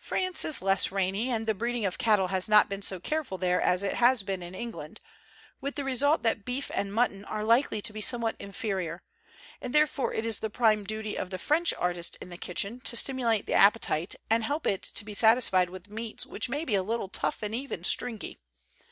COOKERY 0.00 0.26
France 0.42 0.56
is 0.56 0.62
less 0.62 0.90
rainy, 0.90 1.30
and 1.30 1.46
the 1.46 1.54
breeding 1.54 1.86
of 1.86 1.96
cat 1.96 2.18
tle 2.18 2.26
has 2.26 2.48
not 2.48 2.68
been 2.68 2.82
so 2.82 2.98
careful 2.98 3.38
there 3.38 3.60
as 3.60 3.84
it 3.84 3.94
has 3.94 4.24
been 4.24 4.42
in 4.42 4.52
England, 4.52 5.00
with 5.60 5.76
the 5.76 5.84
result 5.84 6.24
that 6.24 6.44
beef 6.44 6.72
and 6.74 6.92
mut 6.92 7.10
ton 7.12 7.24
are 7.26 7.44
likely 7.44 7.80
to 7.80 7.92
be 7.92 8.00
somewhat 8.00 8.34
inferior; 8.40 9.04
and 9.60 9.72
therefore 9.72 10.12
it 10.12 10.26
is 10.26 10.40
the 10.40 10.50
prime 10.50 10.82
duty 10.82 11.16
of 11.16 11.30
the 11.30 11.38
French 11.38 11.72
artist 11.78 12.16
in 12.20 12.30
the 12.30 12.36
kitchen 12.36 12.80
to 12.80 12.96
stimulate 12.96 13.46
the 13.46 13.54
appetite 13.54 14.16
and 14.28 14.42
help 14.42 14.66
it 14.66 14.82
to 14.82 15.04
be 15.04 15.14
satisfied 15.14 15.70
with 15.70 15.88
meats 15.88 16.26
which 16.26 16.48
may 16.48 16.64
be 16.64 16.74
a 16.74 16.82
little 16.82 17.08
tough 17.08 17.40
and 17.40 17.54
even 17.54 17.84
stringy. 17.84 18.38